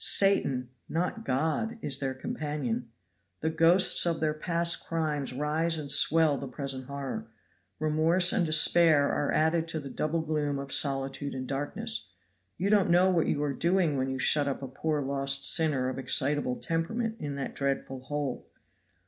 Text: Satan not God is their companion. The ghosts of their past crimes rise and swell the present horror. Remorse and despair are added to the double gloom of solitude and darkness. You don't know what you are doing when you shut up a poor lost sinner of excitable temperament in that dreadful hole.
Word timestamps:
Satan 0.00 0.68
not 0.88 1.24
God 1.24 1.76
is 1.82 1.98
their 1.98 2.14
companion. 2.14 2.88
The 3.40 3.50
ghosts 3.50 4.06
of 4.06 4.20
their 4.20 4.32
past 4.32 4.86
crimes 4.86 5.32
rise 5.32 5.76
and 5.76 5.90
swell 5.90 6.38
the 6.38 6.46
present 6.46 6.84
horror. 6.86 7.26
Remorse 7.80 8.32
and 8.32 8.46
despair 8.46 9.08
are 9.10 9.32
added 9.32 9.66
to 9.66 9.80
the 9.80 9.90
double 9.90 10.20
gloom 10.20 10.56
of 10.60 10.70
solitude 10.72 11.34
and 11.34 11.48
darkness. 11.48 12.12
You 12.56 12.70
don't 12.70 12.90
know 12.90 13.10
what 13.10 13.26
you 13.26 13.42
are 13.42 13.52
doing 13.52 13.96
when 13.98 14.08
you 14.08 14.20
shut 14.20 14.46
up 14.46 14.62
a 14.62 14.68
poor 14.68 15.02
lost 15.02 15.44
sinner 15.44 15.88
of 15.88 15.98
excitable 15.98 16.54
temperament 16.54 17.16
in 17.18 17.34
that 17.34 17.56
dreadful 17.56 18.02
hole. 18.02 18.46